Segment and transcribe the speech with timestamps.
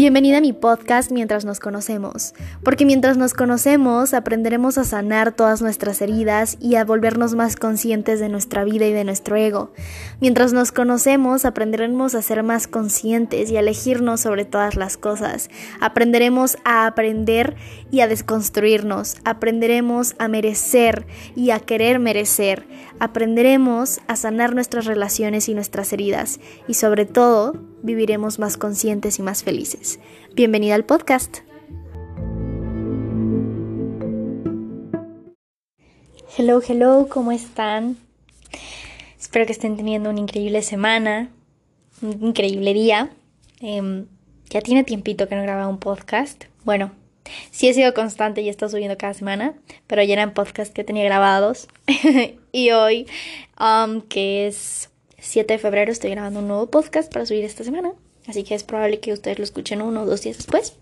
[0.00, 2.32] Bienvenida a mi podcast Mientras nos conocemos,
[2.64, 8.18] porque mientras nos conocemos aprenderemos a sanar todas nuestras heridas y a volvernos más conscientes
[8.18, 9.74] de nuestra vida y de nuestro ego.
[10.18, 15.50] Mientras nos conocemos aprenderemos a ser más conscientes y a elegirnos sobre todas las cosas.
[15.82, 17.56] Aprenderemos a aprender
[17.90, 19.16] y a desconstruirnos.
[19.26, 21.04] Aprenderemos a merecer
[21.36, 22.64] y a querer merecer.
[23.02, 26.38] Aprenderemos a sanar nuestras relaciones y nuestras heridas
[26.68, 30.00] y sobre todo viviremos más conscientes y más felices.
[30.34, 31.38] Bienvenida al podcast.
[36.36, 37.96] Hello, hello, ¿cómo están?
[39.18, 41.30] Espero que estén teniendo una increíble semana,
[42.02, 43.08] un increíble día.
[43.60, 44.08] Em,
[44.50, 46.44] ya tiene tiempito que no grababa un podcast.
[46.64, 46.92] Bueno,
[47.50, 49.54] sí he sido constante y he estado subiendo cada semana,
[49.86, 51.68] pero ya eran podcasts que tenía grabados.
[52.52, 53.06] y hoy,
[53.58, 57.92] um, que es 7 de febrero estoy grabando un nuevo podcast para subir esta semana,
[58.26, 60.74] así que es probable que ustedes lo escuchen uno o dos días después.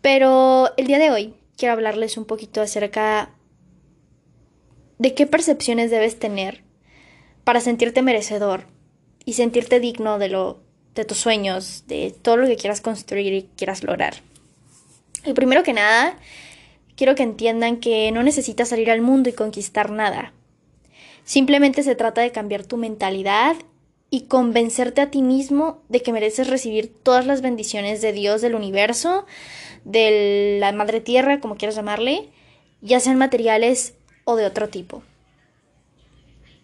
[0.00, 3.30] Pero el día de hoy quiero hablarles un poquito acerca
[4.98, 6.62] de qué percepciones debes tener
[7.44, 8.66] para sentirte merecedor
[9.24, 10.60] y sentirte digno de lo
[10.94, 14.14] de tus sueños, de todo lo que quieras construir y quieras lograr.
[15.24, 16.16] Y primero que nada,
[16.96, 20.32] quiero que entiendan que no necesitas salir al mundo y conquistar nada.
[21.24, 23.56] Simplemente se trata de cambiar tu mentalidad
[24.10, 28.54] y convencerte a ti mismo de que mereces recibir todas las bendiciones de Dios, del
[28.54, 29.26] universo,
[29.84, 32.28] de la madre tierra, como quieras llamarle,
[32.80, 35.02] ya sean materiales o de otro tipo.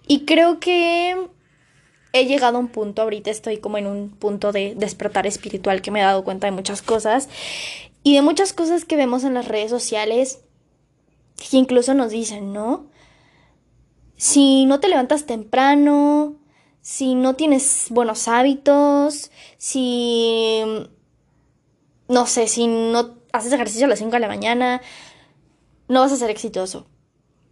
[0.06, 1.16] Y creo que
[2.12, 5.90] he llegado a un punto, ahorita estoy como en un punto de despertar espiritual que
[5.90, 7.28] me he dado cuenta de muchas cosas
[8.02, 10.40] y de muchas cosas que vemos en las redes sociales
[11.36, 12.90] que incluso nos dicen, ¿no?
[14.20, 16.36] si no te levantas temprano,
[16.82, 20.60] si no tienes buenos hábitos, si,
[22.06, 24.82] no sé, si no haces ejercicio a las 5 de la mañana,
[25.88, 26.86] no vas a ser exitoso.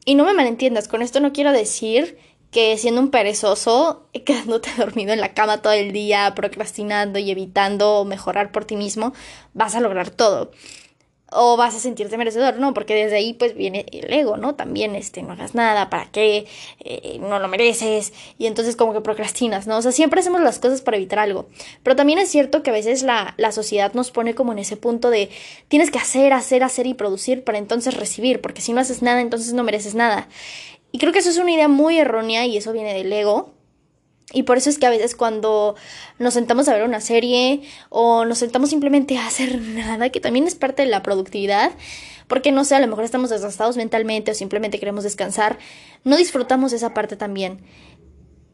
[0.05, 2.19] Y no me malentiendas, con esto no quiero decir
[2.51, 8.05] que siendo un perezoso, quedándote dormido en la cama todo el día, procrastinando y evitando
[8.05, 9.13] mejorar por ti mismo,
[9.55, 10.51] vas a lograr todo
[11.31, 12.73] o vas a sentirte merecedor, ¿no?
[12.73, 14.55] Porque desde ahí pues viene el ego, ¿no?
[14.55, 16.47] También, este, no hagas nada, ¿para qué?
[16.81, 19.77] Eh, no lo mereces, y entonces como que procrastinas, ¿no?
[19.77, 21.49] O sea, siempre hacemos las cosas para evitar algo,
[21.83, 24.77] pero también es cierto que a veces la, la sociedad nos pone como en ese
[24.77, 25.29] punto de
[25.69, 29.21] tienes que hacer, hacer, hacer y producir para entonces recibir, porque si no haces nada,
[29.21, 30.29] entonces no mereces nada.
[30.93, 33.55] Y creo que eso es una idea muy errónea y eso viene del ego,
[34.33, 35.75] y por eso es que a veces cuando
[36.19, 40.47] nos sentamos a ver una serie o nos sentamos simplemente a hacer nada, que también
[40.47, 41.73] es parte de la productividad,
[42.27, 45.59] porque no sé, a lo mejor estamos desgastados mentalmente o simplemente queremos descansar,
[46.05, 47.61] no disfrutamos esa parte también.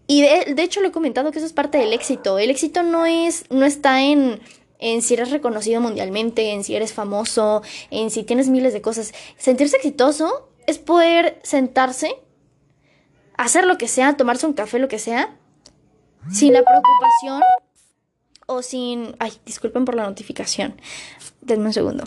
[0.06, 2.38] Y de, hecho lo he comentado que eso es parte del éxito.
[2.38, 4.38] El éxito no es, no está en,
[4.78, 9.14] en si eres reconocido mundialmente, en si eres famoso, en si tienes miles de cosas.
[9.38, 12.16] Sentirse exitoso es poder sentarse,
[13.36, 15.36] hacer lo que sea, tomarse un café, lo que sea,
[16.30, 17.42] sin la preocupación
[18.46, 19.14] o sin...
[19.18, 20.80] Ay, disculpen por la notificación.
[21.40, 22.04] Denme un segundo.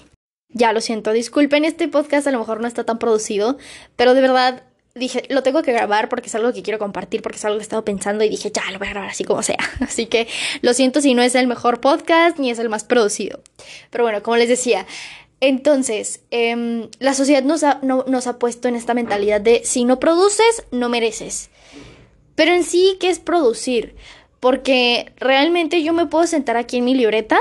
[0.49, 3.57] Ya, lo siento, disculpen, este podcast a lo mejor no está tan producido,
[3.95, 4.63] pero de verdad
[4.95, 7.61] dije, lo tengo que grabar porque es algo que quiero compartir, porque es algo que
[7.61, 9.57] he estado pensando y dije, ya, lo voy a grabar así como sea.
[9.81, 10.27] Así que
[10.61, 13.41] lo siento si no es el mejor podcast ni es el más producido.
[13.89, 14.85] Pero bueno, como les decía,
[15.39, 20.63] entonces, em, la sociedad nos nos ha puesto en esta mentalidad de si no produces,
[20.71, 21.49] no mereces.
[22.35, 23.95] Pero en sí, ¿qué es producir?
[24.39, 27.39] Porque realmente yo me puedo sentar aquí en mi libreta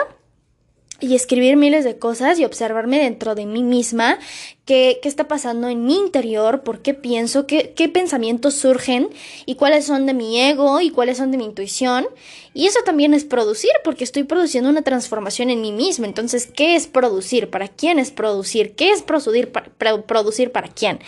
[1.00, 4.18] y escribir miles de cosas y observarme dentro de mí misma
[4.64, 9.08] qué, qué está pasando en mi interior, por qué pienso, qué, qué pensamientos surgen
[9.44, 12.06] y cuáles son de mi ego y cuáles son de mi intuición.
[12.54, 16.06] Y eso también es producir porque estoy produciendo una transformación en mí misma.
[16.06, 17.50] Entonces, ¿qué es producir?
[17.50, 18.74] ¿Para quién es producir?
[18.74, 21.00] ¿Qué es producir para, producir para quién?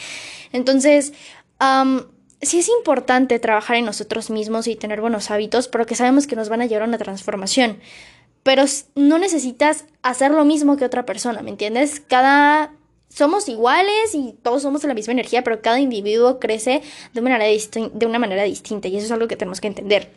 [0.52, 1.12] Entonces,
[2.42, 6.36] sí es importante trabajar en nosotros mismos y tener buenos hábitos, pero que sabemos que
[6.36, 7.78] nos van a llevar a una transformación.
[8.42, 8.64] Pero
[8.94, 12.00] no necesitas hacer lo mismo que otra persona, ¿me entiendes?
[12.00, 12.72] Cada
[13.08, 16.82] somos iguales y todos somos de la misma energía, pero cada individuo crece
[17.14, 17.50] de una manera,
[17.92, 20.12] de una manera distinta y eso es algo que tenemos que entender.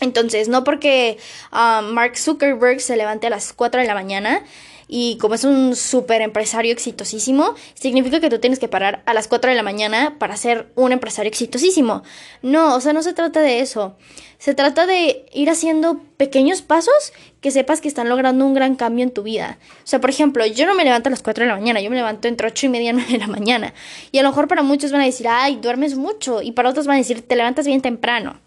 [0.00, 1.18] Entonces, no porque
[1.50, 4.42] ah, Mark Zuckerberg se levante a las 4 de la mañana
[4.92, 9.28] y como es un súper empresario exitosísimo, significa que tú tienes que parar a las
[9.28, 12.02] 4 de la mañana para ser un empresario exitosísimo.
[12.42, 13.96] No, o sea, no se trata de eso.
[14.38, 19.04] Se trata de ir haciendo pequeños pasos que sepas que están logrando un gran cambio
[19.04, 19.58] en tu vida.
[19.84, 21.88] O sea, por ejemplo, yo no me levanto a las 4 de la mañana, yo
[21.88, 23.72] me levanto entre 8 y media, 9 de la mañana.
[24.10, 26.42] Y a lo mejor para muchos van a decir, ay, duermes mucho.
[26.42, 28.40] Y para otros van a decir, te levantas bien temprano.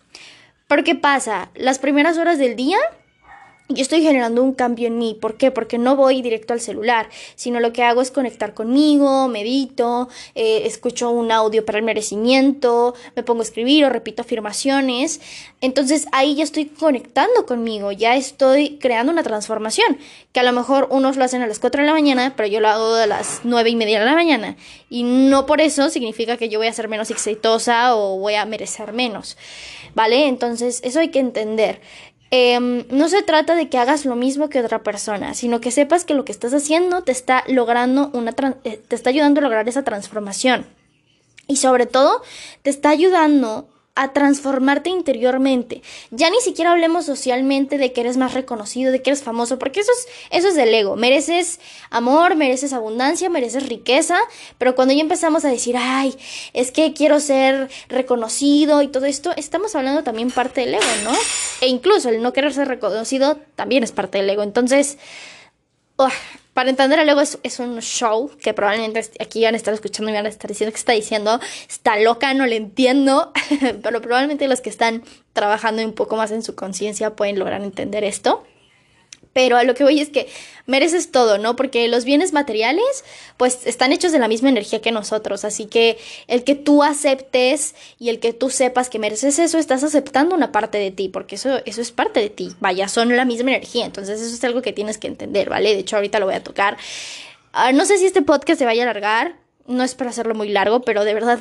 [0.67, 1.51] Pero ¿qué pasa?
[1.55, 2.79] Las primeras horas del día
[3.69, 5.17] yo estoy generando un cambio en mí.
[5.19, 5.49] ¿Por qué?
[5.49, 10.63] Porque no voy directo al celular, sino lo que hago es conectar conmigo, medito, eh,
[10.65, 15.21] escucho un audio para el merecimiento, me pongo a escribir o repito afirmaciones.
[15.61, 19.97] Entonces ahí ya estoy conectando conmigo, ya estoy creando una transformación,
[20.33, 22.59] que a lo mejor unos lo hacen a las 4 de la mañana, pero yo
[22.59, 24.57] lo hago a las 9 y media de la mañana.
[24.89, 28.45] Y no por eso significa que yo voy a ser menos exitosa o voy a
[28.45, 29.37] merecer menos.
[29.95, 30.27] ¿Vale?
[30.27, 31.79] Entonces eso hay que entender.
[32.35, 36.03] Em, no se trata de que hagas lo mismo que otra persona, sino que sepas
[36.03, 38.33] que lo que estás haciendo te está logrando una
[38.63, 40.65] eh, te está ayudando a lograr esa transformación.
[41.47, 42.23] Y sobre todo,
[42.63, 45.83] te está ayudando a transformarte interiormente.
[46.09, 49.81] Ya ni siquiera hablemos socialmente de que eres más reconocido, de que eres famoso, porque
[49.81, 50.95] eso es, eso es del ego.
[50.95, 51.59] Mereces
[51.91, 54.17] amor, mereces abundancia, mereces riqueza,
[54.57, 56.15] pero cuando ya empezamos a decir, ay,
[56.53, 61.13] es que quiero ser reconocido y todo esto, estamos hablando también parte del ego, ¿no?
[61.61, 64.41] E incluso el no querer ser reconocido también es parte del ego.
[64.41, 64.97] Entonces,
[66.53, 70.13] para entender el ego es, un show que probablemente aquí van a estar escuchando y
[70.13, 73.31] van a estar diciendo que está diciendo, está loca, no le entiendo,
[73.81, 75.03] pero probablemente los que están
[75.33, 78.43] trabajando un poco más en su conciencia pueden lograr entender esto.
[79.33, 80.27] Pero a lo que voy es que
[80.67, 81.55] mereces todo, ¿no?
[81.55, 83.03] Porque los bienes materiales,
[83.37, 85.43] pues están hechos de la misma energía que nosotros.
[85.43, 85.97] Así que
[86.27, 90.51] el que tú aceptes y el que tú sepas que mereces eso, estás aceptando una
[90.51, 92.51] parte de ti, porque eso, eso es parte de ti.
[92.59, 93.85] Vaya, son la misma energía.
[93.85, 95.73] Entonces eso es algo que tienes que entender, ¿vale?
[95.73, 96.77] De hecho, ahorita lo voy a tocar.
[97.51, 99.37] Ah, no sé si este podcast se vaya a alargar.
[99.65, 101.39] No es para hacerlo muy largo, pero de verdad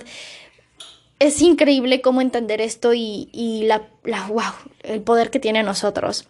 [1.19, 4.53] es increíble cómo entender esto y, y la, la, wow,
[4.83, 6.29] el poder que tiene nosotros.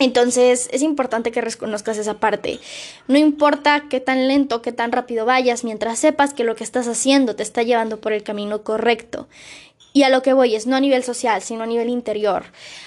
[0.00, 2.58] Entonces es importante que reconozcas esa parte.
[3.06, 6.88] No importa qué tan lento, qué tan rápido vayas, mientras sepas que lo que estás
[6.88, 9.28] haciendo te está llevando por el camino correcto.
[9.92, 12.44] Y a lo que voy es no a nivel social, sino a nivel interior,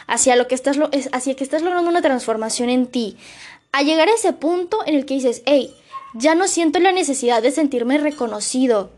[0.07, 0.79] hacia lo que estás,
[1.11, 3.15] hacia que estás logrando una transformación en ti.
[3.71, 5.75] A llegar a ese punto en el que dices, hey,
[6.15, 8.89] ya no siento la necesidad de sentirme reconocido.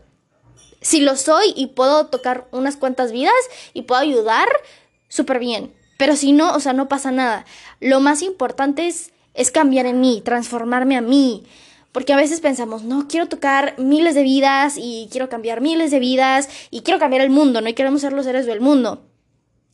[0.80, 3.34] Si lo soy y puedo tocar unas cuantas vidas
[3.74, 4.48] y puedo ayudar,
[5.08, 5.74] súper bien.
[5.96, 7.44] Pero si no, o sea, no pasa nada.
[7.80, 11.44] Lo más importante es, es cambiar en mí, transformarme a mí.
[11.92, 15.98] Porque a veces pensamos, no, quiero tocar miles de vidas y quiero cambiar miles de
[15.98, 17.68] vidas y quiero cambiar el mundo, ¿no?
[17.68, 19.02] Y queremos ser los héroes del mundo.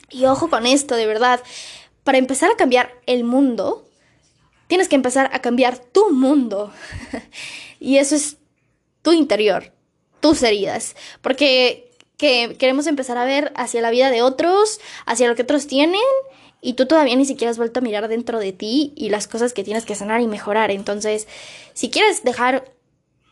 [0.08, 1.40] Y ojo con esto, de verdad.
[2.04, 3.88] Para empezar a cambiar el mundo,
[4.68, 6.72] tienes que empezar a cambiar tu mundo.
[7.80, 8.36] y eso es
[9.02, 9.72] tu interior,
[10.20, 10.94] tus heridas.
[11.22, 11.91] Porque
[12.22, 16.00] que queremos empezar a ver hacia la vida de otros, hacia lo que otros tienen,
[16.60, 19.52] y tú todavía ni siquiera has vuelto a mirar dentro de ti y las cosas
[19.52, 20.70] que tienes que sanar y mejorar.
[20.70, 21.26] Entonces,
[21.74, 22.70] si quieres dejar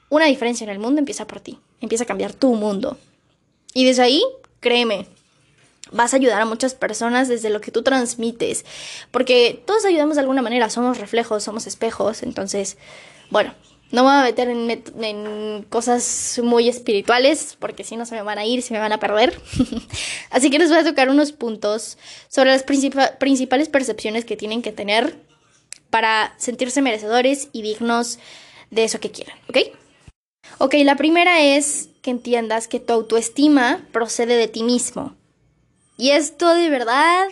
[0.08, 2.98] una diferencia en el mundo, empieza por ti, empieza a cambiar tu mundo.
[3.74, 4.24] Y desde ahí,
[4.58, 5.06] créeme,
[5.92, 8.64] vas a ayudar a muchas personas desde lo que tú transmites,
[9.12, 12.76] porque todos ayudamos de alguna manera, somos reflejos, somos espejos, entonces,
[13.30, 13.54] bueno,
[13.92, 18.38] no me voy a meter en, cosas muy espirituales porque si no se me van
[18.38, 19.40] a ir, se me van a perder.
[20.30, 21.98] Así que les voy a tocar unos puntos
[22.28, 25.16] sobre las principales percepciones que tienen que tener
[25.90, 28.18] para sentirse merecedores y dignos
[28.70, 29.58] de eso que quieran, ¿ok?
[30.58, 35.14] Ok, la primera es que entiendas que tu autoestima procede de ti mismo.
[35.96, 37.26] Y esto de verdad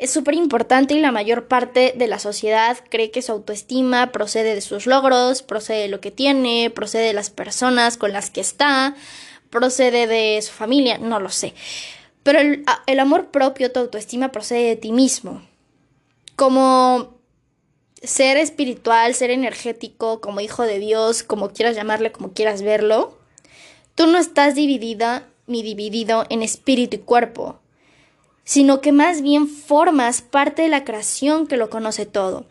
[0.00, 4.54] es súper importante y la mayor parte de la sociedad cree que su autoestima procede
[4.54, 8.40] de sus logros, procede de lo que tiene, procede de las personas con las que
[8.40, 8.96] está,
[9.50, 11.52] procede de su familia, no lo sé.
[12.22, 15.42] Pero el, el amor propio, tu autoestima procede de ti mismo.
[16.34, 17.18] Como
[18.02, 23.18] ser espiritual, ser energético, como hijo de Dios, como quieras llamarle, como quieras verlo,
[23.94, 27.60] tú no estás dividida ni dividido en espíritu y cuerpo
[28.50, 32.46] sino que más bien formas parte de la creación que lo conoce todo.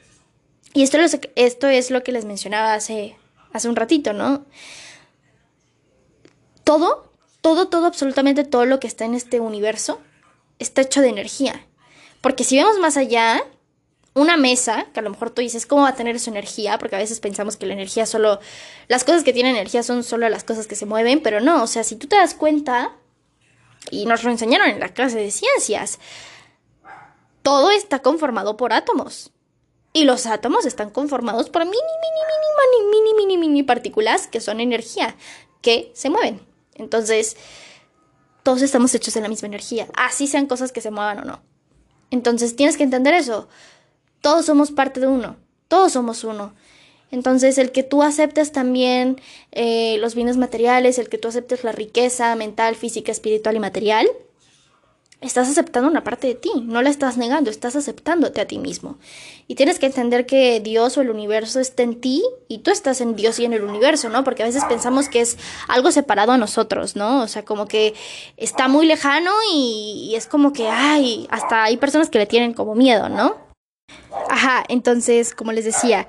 [0.74, 0.98] Y esto,
[1.36, 3.18] esto es lo que les mencionaba hace,
[3.52, 4.46] hace un ratito, ¿no?
[6.64, 10.00] Todo, todo, todo, absolutamente todo lo que está en este universo
[10.58, 11.68] está hecho de energía.
[12.22, 13.44] Porque si vemos más allá,
[14.14, 16.80] una mesa, que a lo mejor tú dices, ¿cómo va a tener su energía?
[16.80, 18.40] Porque a veces pensamos que la energía solo,
[18.88, 21.68] las cosas que tienen energía son solo las cosas que se mueven, pero no, o
[21.68, 22.96] sea, si tú te das cuenta,
[23.92, 26.00] y nos lo enseñaron en la clase de ciencias.
[27.42, 29.32] Todo está conformado por átomos.
[29.92, 34.60] Y los átomos están conformados por mini, mini, mini, mini, mini, mini, partículas que son
[34.60, 35.16] energía,
[35.62, 36.46] que se mueven.
[36.76, 37.38] Entonces,
[38.44, 41.42] todos estamos hechos de la misma energía, así sean cosas que se muevan o no.
[42.12, 43.48] Entonces, tienes que entender eso.
[44.22, 46.54] Todos somos parte de uno, todos somos uno.
[47.12, 49.20] Entonces, el que tú aceptes también
[49.52, 54.08] eh, los bienes materiales, el que tú aceptes la riqueza mental, física, espiritual y material,
[55.22, 58.98] estás aceptando una parte de ti, no la estás negando, estás aceptándote a ti mismo.
[59.48, 63.02] Y tienes que entender que Dios o el universo está en ti y tú estás
[63.02, 64.24] en Dios y en el universo, ¿no?
[64.24, 65.38] Porque a veces pensamos que es
[65.68, 67.22] algo separado a nosotros, ¿no?
[67.22, 67.94] O sea, como que
[68.38, 72.76] está muy lejano y, es como que, ay, hasta hay personas que le tienen como
[72.76, 73.36] miedo, ¿no?
[74.30, 76.08] Ajá, entonces, como les decía,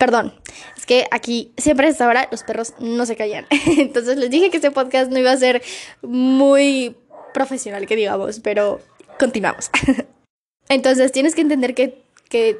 [0.00, 0.32] Perdón,
[0.78, 3.46] es que aquí siempre a esta hora los perros no se callan.
[3.66, 5.62] Entonces les dije que este podcast no iba a ser
[6.00, 6.96] muy
[7.34, 8.80] profesional, que digamos, pero
[9.18, 9.70] continuamos.
[10.70, 12.58] Entonces tienes que entender que, que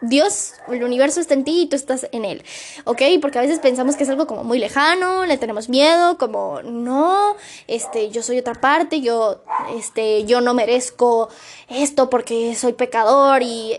[0.00, 2.42] Dios, el universo está en ti y tú estás en él,
[2.84, 3.02] ¿ok?
[3.20, 7.36] Porque a veces pensamos que es algo como muy lejano, le tenemos miedo, como no,
[7.66, 9.42] este, yo soy otra parte, yo,
[9.76, 11.28] este, yo no merezco
[11.68, 13.76] esto porque soy pecador y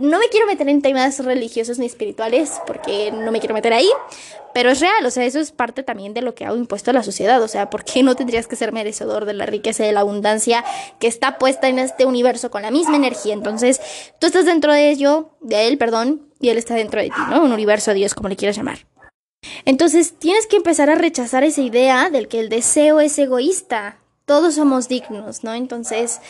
[0.00, 3.88] no me quiero meter en temas religiosos ni espirituales porque no me quiero meter ahí,
[4.52, 6.94] pero es real, o sea, eso es parte también de lo que ha impuesto a
[6.94, 9.88] la sociedad, o sea, ¿por qué no tendrías que ser merecedor de la riqueza y
[9.88, 10.64] de la abundancia
[10.98, 13.34] que está puesta en este universo con la misma energía?
[13.34, 13.80] Entonces,
[14.18, 17.42] tú estás dentro de ello, de él, perdón, y él está dentro de ti, ¿no?
[17.42, 18.86] Un universo, Dios, como le quieras llamar.
[19.64, 23.98] Entonces, tienes que empezar a rechazar esa idea del que el deseo es egoísta.
[24.24, 25.54] Todos somos dignos, ¿no?
[25.54, 26.20] Entonces,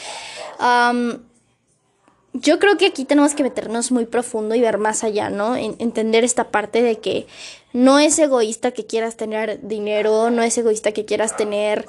[2.32, 5.56] yo creo que aquí tenemos que meternos muy profundo y ver más allá, ¿no?
[5.56, 7.26] entender esta parte de que
[7.72, 11.86] no es egoísta que quieras tener dinero, no es egoísta que quieras tener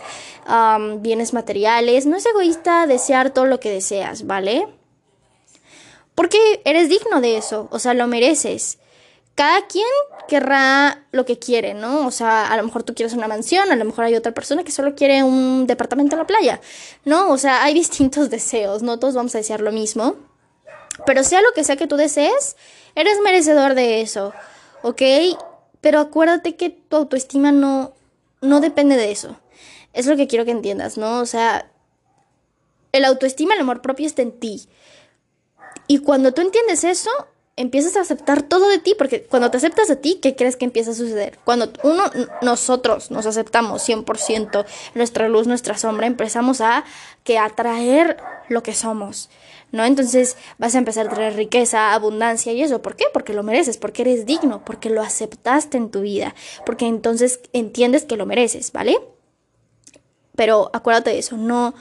[0.99, 4.67] bienes materiales, no es egoísta desear todo lo que deseas, ¿vale?
[6.15, 8.79] Porque eres digno de eso, o sea, lo mereces.
[9.35, 9.87] Cada quien
[10.27, 12.05] querrá lo que quiere, ¿no?
[12.05, 14.63] O sea, a lo mejor tú quieres una mansión, a lo mejor hay otra persona
[14.63, 16.61] que solo quiere un departamento en la playa,
[17.05, 17.29] ¿no?
[17.29, 20.15] O sea, hay distintos deseos, no todos vamos a desear lo mismo.
[21.05, 22.55] Pero sea lo que sea que tú desees,
[22.95, 24.33] eres merecedor de eso,
[24.81, 25.01] ¿ok?
[25.81, 27.93] Pero acuérdate que tu autoestima no,
[28.41, 29.39] no depende de eso.
[29.93, 31.19] Es lo que quiero que entiendas, ¿no?
[31.19, 31.69] O sea,
[32.91, 34.67] el autoestima, el amor propio está en ti.
[35.87, 37.09] Y cuando tú entiendes eso,
[37.57, 40.65] empiezas a aceptar todo de ti, porque cuando te aceptas a ti, ¿qué crees que
[40.65, 41.37] empieza a suceder?
[41.43, 42.03] Cuando uno,
[42.41, 44.65] nosotros nos aceptamos 100%,
[44.95, 46.83] nuestra luz, nuestra sombra, empezamos a
[47.23, 48.17] que atraer
[48.49, 49.29] lo que somos.
[49.71, 49.85] ¿No?
[49.85, 52.81] Entonces vas a empezar a traer riqueza, abundancia y eso.
[52.81, 53.05] ¿Por qué?
[53.13, 56.35] Porque lo mereces, porque eres digno, porque lo aceptaste en tu vida,
[56.65, 58.99] porque entonces entiendes que lo mereces, ¿vale?
[60.35, 61.73] Pero acuérdate de eso, no,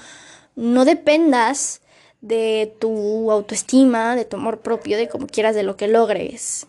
[0.56, 1.80] no dependas
[2.20, 6.66] de tu autoestima, de tu amor propio, de como quieras, de lo que logres,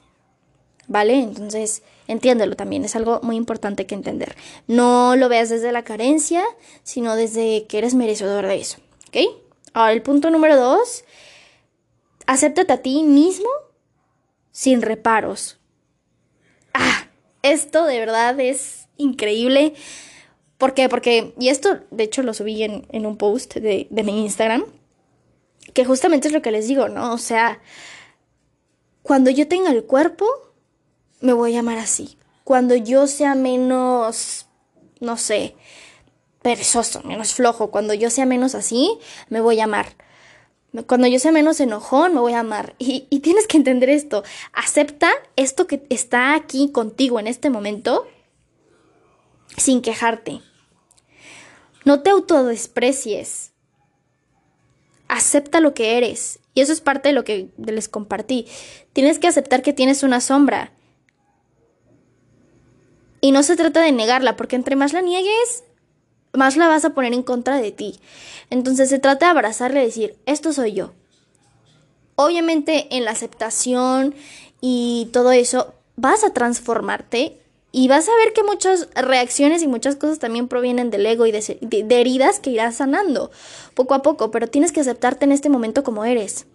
[0.87, 1.15] ¿vale?
[1.15, 4.35] Entonces, entiéndelo también, es algo muy importante que entender.
[4.67, 6.43] No lo veas desde la carencia,
[6.83, 8.77] sino desde que eres merecedor de eso,
[9.09, 9.40] ¿ok?
[9.73, 11.03] Ahora, el punto número dos,
[12.25, 13.49] acéptate a ti mismo
[14.51, 15.59] sin reparos.
[16.73, 17.07] Ah,
[17.41, 19.73] esto de verdad es increíble.
[20.57, 20.89] ¿Por qué?
[20.89, 24.65] Porque, y esto de hecho lo subí en, en un post de, de mi Instagram,
[25.73, 27.13] que justamente es lo que les digo, ¿no?
[27.13, 27.61] O sea,
[29.01, 30.27] cuando yo tenga el cuerpo,
[31.21, 32.17] me voy a llamar así.
[32.43, 34.47] Cuando yo sea menos,
[34.99, 35.55] no sé,
[36.41, 37.71] perezoso, menos flojo.
[37.71, 38.97] Cuando yo sea menos así,
[39.29, 39.95] me voy a amar.
[40.87, 42.75] Cuando yo sea menos enojón, me voy a amar.
[42.79, 44.23] Y, y, tienes que entender esto.
[44.53, 48.07] Acepta esto que está aquí contigo en este momento
[49.57, 50.41] sin quejarte.
[51.85, 53.51] No te autodesprecies.
[55.07, 56.39] Acepta lo que eres.
[56.53, 58.47] Y eso es parte de lo que les compartí.
[58.93, 60.71] Tienes que aceptar que tienes una sombra.
[63.21, 65.63] Y no se trata de negarla, porque entre más la niegues,
[66.33, 67.99] más la vas a poner en contra de ti.
[68.49, 70.91] Entonces se trata de abrazarle y decir, esto soy yo.
[72.15, 74.15] Obviamente en la aceptación
[74.59, 77.37] y todo eso vas a transformarte
[77.71, 81.31] y vas a ver que muchas reacciones y muchas cosas también provienen del ego y
[81.31, 83.31] de, heridas que irás sanando
[83.75, 86.45] poco a poco, pero tienes que aceptarte en este momento como eres.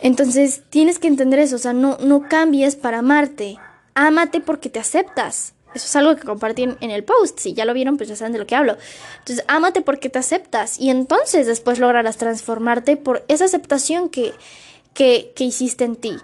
[0.00, 3.58] Entonces tienes que entender eso, o sea, no, no cambies para amarte,
[3.94, 5.54] ámate porque te aceptas.
[5.74, 7.38] Eso es algo que compartí en, el post.
[7.38, 8.76] Si ya lo vieron, pues ya saben de lo que hablo.
[9.18, 10.78] Entonces, ámate porque te aceptas.
[10.78, 14.32] Y entonces después lograrás transformarte por esa aceptación que,
[14.94, 16.16] que, que hiciste en ti.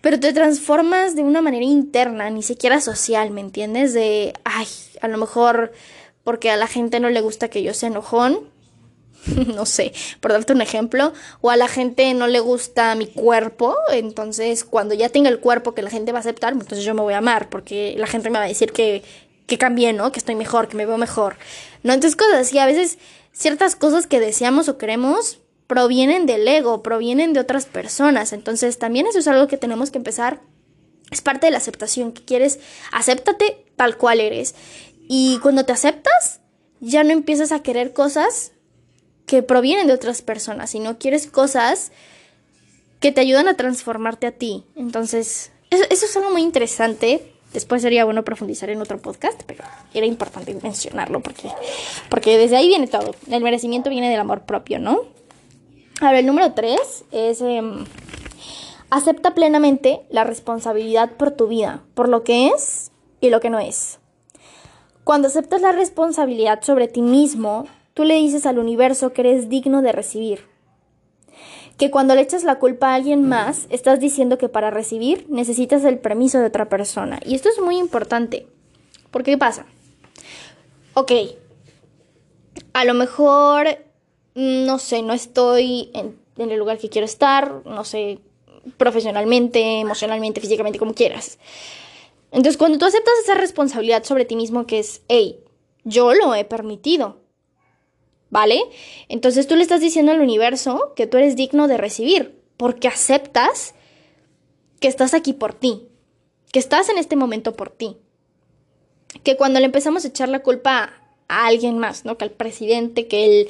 [0.00, 3.92] Pero te transformas de una manera interna, ni siquiera social, ¿me entiendes?
[3.92, 4.66] De, ay,
[5.00, 5.72] a lo mejor
[6.24, 8.40] porque a la gente no le gusta que yo sea enojón,
[9.54, 13.76] no sé, por darte un ejemplo, o a la gente no le gusta mi cuerpo,
[13.92, 17.02] entonces cuando ya tenga el cuerpo que la gente va a aceptar, entonces yo me
[17.02, 19.02] voy a amar, porque la gente me va a decir que,
[19.46, 20.12] que cambié, ¿no?
[20.12, 21.36] Que estoy mejor, que me veo mejor.
[21.82, 21.92] ¿No?
[21.92, 22.98] Entonces cosas así, a veces
[23.32, 29.06] ciertas cosas que deseamos o queremos provienen del ego, provienen de otras personas, entonces también
[29.06, 30.40] eso es algo que tenemos que empezar,
[31.10, 32.58] es parte de la aceptación que quieres,
[32.92, 34.54] acéptate tal cual eres.
[35.08, 36.40] Y cuando te aceptas,
[36.80, 38.52] ya no empiezas a querer cosas
[39.28, 41.92] que provienen de otras personas, sino quieres cosas
[42.98, 44.64] que te ayudan a transformarte a ti.
[44.74, 47.32] Entonces, eso, es algo muy interesante.
[47.52, 51.50] Después sería bueno profundizar en otro podcast, pero era importante mencionarlo porque,
[52.10, 53.14] porque desde ahí viene todo.
[53.30, 55.02] El merecimiento viene del amor propio, ¿no?
[56.00, 57.84] Ahora, el número tres es em,
[58.90, 63.58] acepta plenamente la responsabilidad por tu vida, por lo que es y lo que no
[63.58, 63.98] es.
[65.04, 67.66] Cuando aceptas la responsabilidad sobre ti mismo,
[67.98, 70.46] tú le dices al universo que eres digno de recibir.
[71.78, 75.82] Que cuando le echas la culpa a alguien más, estás diciendo que para recibir necesitas
[75.82, 77.18] el permiso de otra persona.
[77.26, 78.46] Y esto es muy importante.
[79.10, 79.66] ¿Por qué pasa?
[80.94, 81.10] Ok,
[82.72, 83.66] a lo mejor,
[84.36, 88.20] mm, no sé, no estoy en, en el lugar que quiero estar, no sé,
[88.76, 91.40] profesionalmente, emocionalmente, físicamente, como quieras.
[92.30, 95.40] Entonces, cuando tú aceptas esa responsabilidad sobre ti mismo, que es, hey,
[95.82, 97.26] yo lo he permitido,
[98.30, 98.62] ¿vale?
[99.08, 103.74] Entonces tú le estás diciendo al universo que tú eres digno de recibir, porque aceptas
[104.80, 105.88] que estás aquí por ti,
[106.52, 107.96] que estás en este momento por ti.
[109.22, 110.92] Que cuando le empezamos a echar la culpa
[111.28, 112.18] a alguien más, ¿no?
[112.18, 113.48] Que al presidente, que el,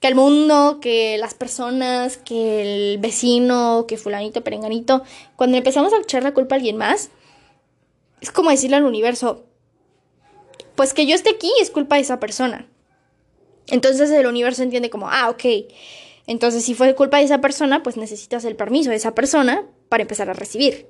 [0.00, 5.02] que el mundo, que las personas, que el vecino, que fulanito, perenganito,
[5.36, 7.10] cuando empezamos a echar la culpa a alguien más,
[8.20, 9.44] es como decirle al universo,
[10.74, 12.69] pues que yo esté aquí es culpa de esa persona.
[13.68, 15.44] Entonces el universo entiende como, ah, ok.
[16.26, 20.02] Entonces si fue culpa de esa persona, pues necesitas el permiso de esa persona para
[20.02, 20.86] empezar a recibir.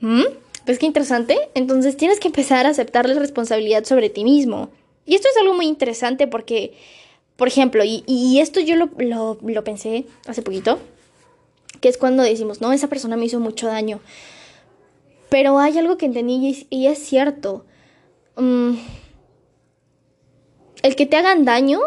[0.00, 0.24] ¿Mm?
[0.66, 1.36] ¿Ves qué interesante?
[1.54, 4.70] Entonces tienes que empezar a aceptar la responsabilidad sobre ti mismo.
[5.04, 6.74] Y esto es algo muy interesante porque,
[7.36, 10.78] por ejemplo, y, esto yo lo, lo, pensé hace poquito,
[11.80, 14.00] que es cuando decimos, no, esa persona me hizo mucho daño.
[15.28, 17.64] Pero hay algo que entendí y es, cierto.
[18.36, 18.74] Mm,
[20.82, 21.80] el que te hagan daño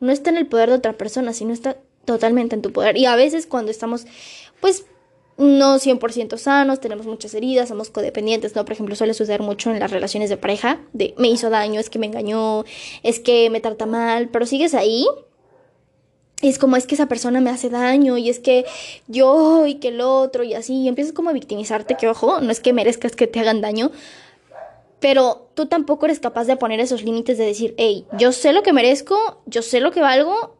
[0.00, 2.96] no está en el poder de otra persona, sino está totalmente en tu poder.
[2.96, 4.06] Y a veces cuando estamos,
[4.60, 4.84] pues,
[5.38, 8.64] no 100% sanos, tenemos muchas heridas, somos codependientes, ¿no?
[8.64, 11.88] Por ejemplo, suele suceder mucho en las relaciones de pareja, de me hizo daño, es
[11.88, 12.64] que me engañó,
[13.02, 15.06] es que me trata mal, pero sigues ahí
[16.42, 18.66] es como es que esa persona me hace daño y es que
[19.06, 22.50] yo y que el otro y así, y empiezas como a victimizarte, que ojo, no
[22.50, 23.92] es que merezcas que te hagan daño,
[25.02, 28.62] pero tú tampoco eres capaz de poner esos límites de decir, hey, yo sé lo
[28.62, 30.56] que merezco, yo sé lo que valgo,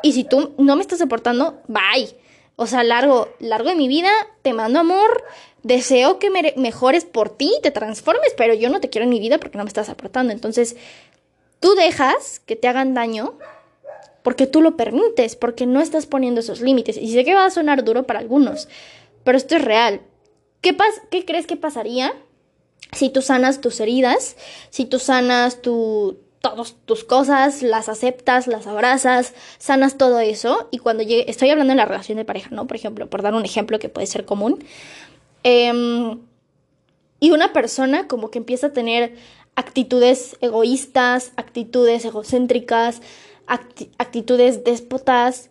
[0.00, 2.16] y si tú no me estás soportando, bye.
[2.54, 4.10] O sea, largo, largo de mi vida,
[4.42, 5.24] te mando amor,
[5.64, 9.38] deseo que mejores por ti, te transformes, pero yo no te quiero en mi vida
[9.38, 10.32] porque no me estás aportando.
[10.32, 10.76] Entonces,
[11.58, 13.36] tú dejas que te hagan daño
[14.22, 16.96] porque tú lo permites, porque no estás poniendo esos límites.
[16.96, 18.68] Y sé que va a sonar duro para algunos,
[19.24, 20.00] pero esto es real.
[20.60, 20.76] ¿Qué,
[21.10, 22.14] qué crees que pasaría
[22.92, 24.36] si tú sanas tus heridas,
[24.70, 30.68] si tú sanas tu, todas tus cosas, las aceptas, las abrazas, sanas todo eso?
[30.70, 32.66] Y cuando llegue, estoy hablando de la relación de pareja, ¿no?
[32.66, 34.62] Por ejemplo, por dar un ejemplo que puede ser común.
[35.42, 36.20] Em,
[37.18, 39.14] y una persona como que empieza a tener
[39.56, 43.00] actitudes egoístas, actitudes egocéntricas,
[43.46, 45.50] actitudes déspotas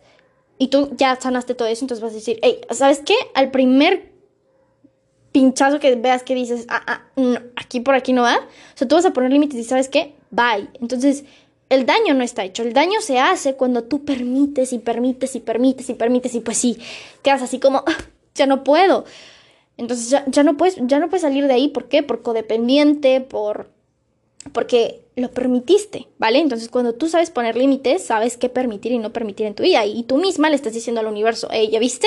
[0.58, 3.14] y tú ya sanaste todo eso, entonces vas a decir, hey, ¿sabes qué?
[3.34, 4.13] Al primer
[5.34, 7.02] pinchazo que veas que dices, ah, ah,
[7.56, 10.14] aquí por aquí no va, o sea, tú vas a poner límites y ¿sabes qué?
[10.30, 10.68] Bye.
[10.80, 11.24] Entonces,
[11.70, 15.40] el daño no está hecho, el daño se hace cuando tú permites y permites y
[15.40, 16.78] permites y permites y pues sí,
[17.22, 17.98] quedas así como, ah,
[18.36, 19.06] ya no puedo.
[19.76, 22.04] Entonces ya, ya, no puedes, ya no puedes salir de ahí, ¿por qué?
[22.04, 23.70] Por codependiente, por
[24.52, 26.38] porque lo permitiste, ¿vale?
[26.38, 29.84] Entonces cuando tú sabes poner límites, sabes qué permitir y no permitir en tu vida.
[29.84, 32.06] Y tú misma le estás diciendo al universo, hey, ¿ya viste?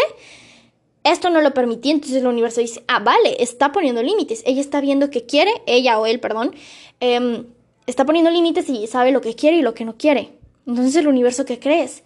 [1.11, 4.43] Esto no lo permití, entonces el universo dice, ah, vale, está poniendo límites.
[4.45, 6.53] Ella está viendo qué quiere, ella o él, perdón,
[6.99, 7.45] em,
[7.85, 10.33] está poniendo límites y sabe lo que quiere y lo que no quiere.
[10.65, 12.03] Entonces el universo, ¿qué crees?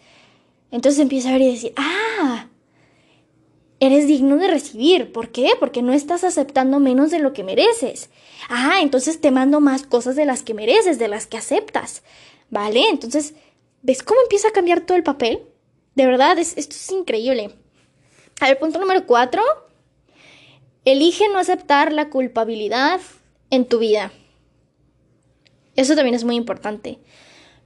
[0.69, 2.47] Entonces empieza a ver y decir, ah,
[3.79, 5.11] eres digno de recibir.
[5.11, 5.49] ¿Por qué?
[5.59, 8.11] Porque no estás aceptando menos de lo que mereces.
[8.49, 12.03] Ah, entonces te mando más cosas de las que mereces, de las que aceptas.
[12.51, 12.87] ¿Vale?
[12.89, 13.33] Entonces,
[13.81, 15.39] ¿ves cómo empieza a cambiar todo el papel?
[15.95, 17.49] De verdad, esto es increíble.
[18.41, 19.43] A punto número cuatro.
[20.83, 22.99] Elige no aceptar la culpabilidad
[23.51, 24.11] en tu vida.
[25.75, 26.97] Eso también es muy importante.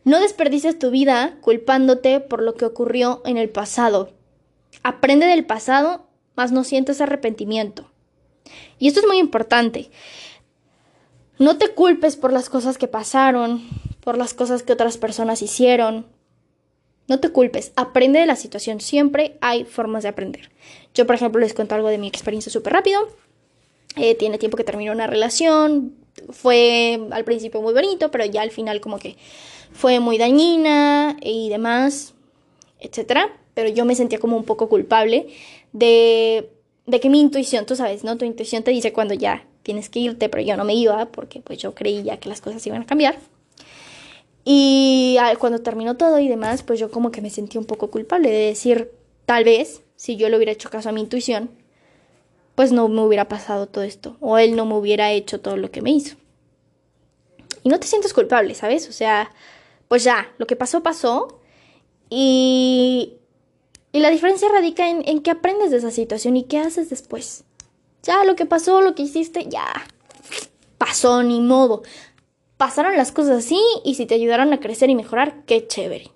[0.03, 4.11] No desperdices tu vida culpándote por lo que ocurrió en el pasado.
[4.83, 7.89] Aprende del pasado, mas no sientes arrepentimiento.
[8.77, 9.89] Y esto es muy importante.
[11.39, 13.65] No te culpes por las cosas que pasaron,
[14.01, 16.05] por las cosas que otras personas hicieron.
[17.07, 18.81] No te culpes, aprende de la situación.
[18.81, 20.49] Siempre hay formas de aprender.
[20.93, 23.07] Yo, por ejemplo, les cuento algo de mi experiencia súper rápido.
[23.95, 25.93] Eh, tiene tiempo que terminó una relación.
[26.31, 29.17] Fue al principio muy bonito, pero ya al final como que
[29.71, 32.13] fue muy dañina y demás,
[32.79, 35.27] etcétera, pero yo me sentía como un poco culpable
[35.73, 36.49] de,
[36.85, 38.17] de que mi intuición, tú sabes, ¿no?
[38.17, 41.41] Tu intuición te dice cuando ya tienes que irte, pero yo no me iba porque
[41.41, 43.17] pues yo creía que las cosas iban a cambiar.
[44.47, 48.29] Y cuando terminó todo y demás, pues yo como que me sentí un poco culpable
[48.29, 48.91] de decir,
[49.25, 51.49] tal vez, si yo le hubiera hecho caso a mi intuición,
[52.53, 55.71] pues no me hubiera pasado todo esto, o él no me hubiera hecho todo lo
[55.71, 56.15] que me hizo.
[57.63, 58.88] Y no te sientes culpable, ¿sabes?
[58.88, 59.31] O sea,
[59.88, 61.39] pues ya, lo que pasó, pasó,
[62.12, 63.15] y,
[63.91, 67.45] y la diferencia radica en, en que aprendes de esa situación y qué haces después.
[68.03, 69.65] Ya, lo que pasó, lo que hiciste, ya,
[70.77, 71.81] pasó, ni modo
[72.57, 76.11] pasaron las cosas así y si te ayudaron a crecer y mejorar, qué chévere.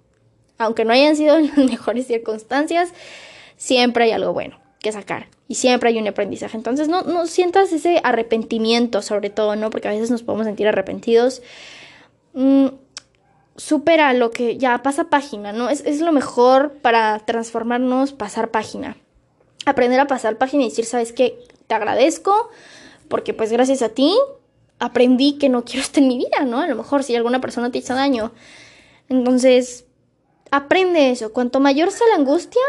[0.57, 2.89] Aunque no hayan sido las mejores circunstancias,
[3.57, 6.55] siempre hay algo bueno que sacar y siempre hay un aprendizaje.
[6.55, 9.69] Entonces no, no sientas ese arrepentimiento sobre todo, ¿no?
[9.69, 11.41] Porque a veces nos podemos sentir arrepentidos.
[12.33, 12.67] Mm,
[13.57, 15.69] supera lo que ya pasa página, ¿no?
[15.69, 18.95] Es, es lo mejor para transformarnos, pasar página.
[19.65, 21.37] Aprender a pasar página y decir, ¿sabes qué?
[21.67, 22.49] Te agradezco
[23.09, 24.15] porque pues gracias a ti
[24.79, 26.59] aprendí que no quiero esto en mi vida, ¿no?
[26.61, 28.31] A lo mejor si alguna persona te hizo daño.
[29.09, 29.85] Entonces,
[30.51, 31.33] aprende eso.
[31.33, 32.61] Cuanto mayor sea la angustia,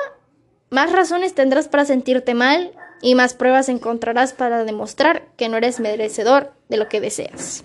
[0.70, 5.80] más razones tendrás para sentirte mal y más pruebas encontrarás para demostrar que no eres
[5.80, 7.64] merecedor de lo que deseas.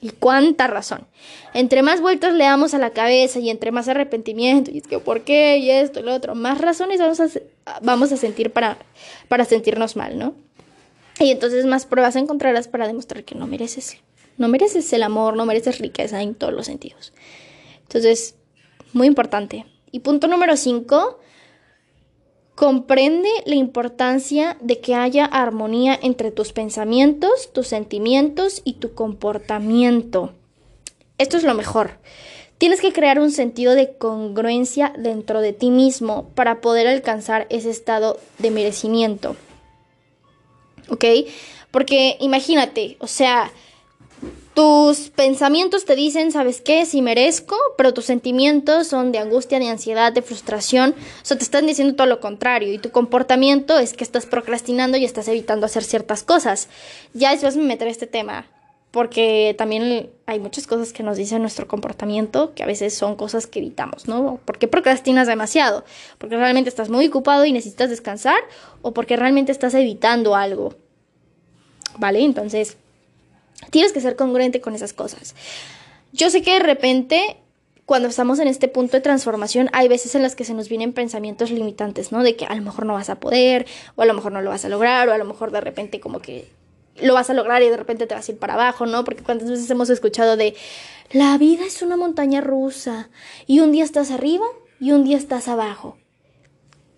[0.00, 1.08] Y cuánta razón.
[1.54, 5.00] Entre más vueltas le damos a la cabeza y entre más arrepentimiento, y es que
[5.00, 7.26] por qué, y esto y lo otro, más razones vamos a,
[7.82, 8.78] vamos a sentir para,
[9.26, 10.34] para sentirnos mal, ¿no?
[11.20, 13.98] Y entonces más pruebas encontrarás para demostrar que no mereces.
[14.36, 17.12] No mereces el amor, no mereces riqueza en todos los sentidos.
[17.82, 18.36] Entonces,
[18.92, 19.66] muy importante.
[19.90, 21.18] Y punto número 5,
[22.54, 30.34] comprende la importancia de que haya armonía entre tus pensamientos, tus sentimientos y tu comportamiento.
[31.18, 31.98] Esto es lo mejor.
[32.58, 37.70] Tienes que crear un sentido de congruencia dentro de ti mismo para poder alcanzar ese
[37.70, 39.36] estado de merecimiento.
[40.88, 41.04] ¿Ok?
[41.70, 43.52] Porque imagínate, o sea,
[44.54, 46.84] tus pensamientos te dicen, ¿sabes qué?
[46.84, 50.96] Si merezco, pero tus sentimientos son de angustia, de ansiedad, de frustración.
[51.22, 52.72] O sea, te están diciendo todo lo contrario.
[52.72, 56.68] Y tu comportamiento es que estás procrastinando y estás evitando hacer ciertas cosas.
[57.14, 58.46] Ya después me meteré este tema.
[58.90, 63.46] Porque también hay muchas cosas que nos dicen nuestro comportamiento que a veces son cosas
[63.46, 64.40] que evitamos, ¿no?
[64.44, 65.84] ¿Por qué procrastinas demasiado?
[66.16, 68.40] ¿Porque realmente estás muy ocupado y necesitas descansar?
[68.80, 70.74] ¿O porque realmente estás evitando algo?
[71.98, 72.20] ¿Vale?
[72.22, 72.78] Entonces,
[73.70, 75.34] tienes que ser congruente con esas cosas.
[76.12, 77.36] Yo sé que de repente,
[77.84, 80.94] cuando estamos en este punto de transformación, hay veces en las que se nos vienen
[80.94, 82.22] pensamientos limitantes, ¿no?
[82.22, 84.48] De que a lo mejor no vas a poder, o a lo mejor no lo
[84.50, 86.48] vas a lograr, o a lo mejor de repente como que
[87.02, 89.04] lo vas a lograr y de repente te vas a ir para abajo, ¿no?
[89.04, 90.54] Porque cuántas veces hemos escuchado de
[91.12, 93.08] la vida es una montaña rusa
[93.46, 94.44] y un día estás arriba
[94.80, 95.96] y un día estás abajo.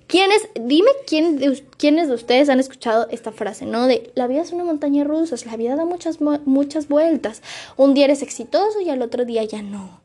[0.07, 3.87] ¿Quiénes, dime quién de, quiénes de ustedes han escuchado esta frase, ¿no?
[3.87, 7.43] De la vida es una montaña rusa, la vida da muchas, muchas vueltas.
[7.77, 10.01] Un día eres exitoso y al otro día ya no.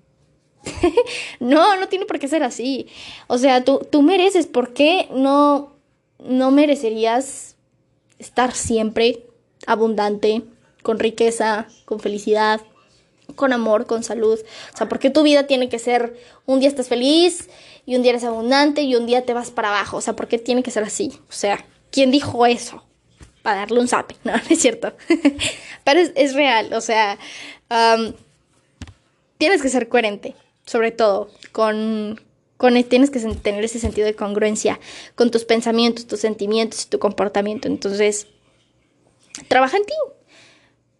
[1.40, 2.88] no, no tiene por qué ser así.
[3.26, 5.74] O sea, tú, tú mereces, ¿por qué no,
[6.20, 7.56] no merecerías
[8.20, 9.26] estar siempre
[9.66, 10.44] abundante,
[10.82, 12.62] con riqueza, con felicidad,
[13.36, 14.40] con amor, con salud.
[14.74, 17.50] O sea, porque tu vida tiene que ser un día estás feliz
[17.86, 19.98] y un día eres abundante y un día te vas para abajo.
[19.98, 21.20] O sea, ¿por qué tiene que ser así?
[21.30, 22.84] O sea, ¿quién dijo eso?
[23.42, 24.16] Para darle un zape.
[24.24, 24.94] No, no es cierto.
[25.84, 26.74] Pero es, real.
[26.74, 27.18] O sea,
[29.38, 32.22] tienes que ser coherente, sobre todo, con,
[32.58, 34.80] con, tienes que tener ese sentido de congruencia
[35.16, 37.68] con tus pensamientos, tus sentimientos y tu comportamiento.
[37.68, 38.28] Entonces,
[39.48, 39.94] trabaja en ti.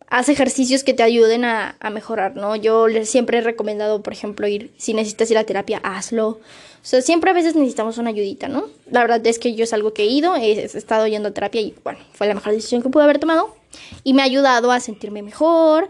[0.08, 2.56] Haz ejercicios que te ayuden a, mejorar, ¿no?
[2.56, 6.28] Yo les siempre he recomendado, por ejemplo, ir, si necesitas ir a terapia, hazlo.
[6.28, 6.40] O
[6.88, 8.70] sea, siempre a veces necesitamos una ayudita, ¿no?
[8.92, 11.60] La verdad es que yo es algo que he ido, he, estado yendo a terapia
[11.60, 13.56] y, bueno, fue la mejor decisión que pude haber tomado.
[14.04, 15.90] Y me ha ayudado a sentirme mejor,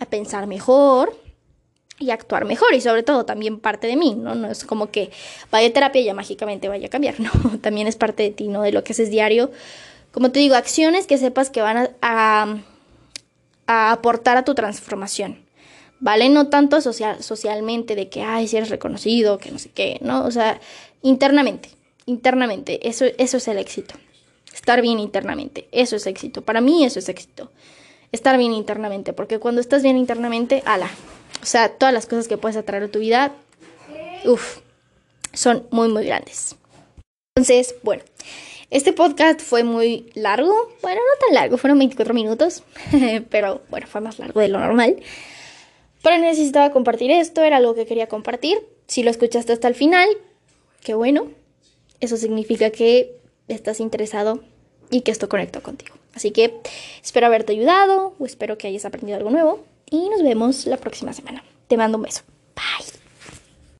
[0.00, 1.14] a pensar mejor
[1.98, 2.72] y a actuar mejor.
[2.72, 4.34] Y sobre todo también parte de mí, ¿no?
[4.34, 5.10] No es como que
[5.50, 7.30] vaya a terapia y ya mágicamente vaya a cambiar, ¿no?
[7.60, 8.62] También es parte de ti, ¿no?
[8.62, 9.50] De lo que haces diario
[10.12, 12.56] como te digo, acciones que sepas que van a,
[13.66, 15.44] aportar a tu transformación.
[16.00, 16.28] ¿Vale?
[16.28, 20.24] No tanto social, socialmente de que, ay, si eres reconocido, que no sé qué, ¿no?
[20.24, 20.60] O sea,
[21.00, 21.70] internamente,
[22.06, 23.94] internamente, eso, eso es el éxito.
[24.52, 26.42] Estar bien internamente, eso es éxito.
[26.42, 27.52] Para mí eso es éxito.
[28.10, 30.90] Estar bien internamente, porque cuando estás bien internamente, ala.
[31.40, 33.32] O sea, todas las cosas que puedes atraer a tu vida,
[34.24, 34.58] uff,
[35.32, 36.56] son muy, muy grandes.
[37.36, 38.02] Entonces, bueno,
[38.72, 42.62] este podcast fue muy largo, bueno, no tan largo, fueron 24 minutos,
[43.28, 44.96] pero bueno, fue más largo de lo normal.
[46.02, 48.58] Pero necesitaba compartir esto, era algo que quería compartir.
[48.86, 50.08] Si lo escuchaste hasta el final,
[50.82, 51.28] qué bueno.
[52.00, 54.40] Eso significa que estás interesado
[54.90, 55.94] y que esto conectó contigo.
[56.14, 56.58] Así que
[57.04, 61.12] espero haberte ayudado o espero que hayas aprendido algo nuevo y nos vemos la próxima
[61.12, 61.44] semana.
[61.68, 62.22] Te mando un beso.
[62.56, 63.01] Bye.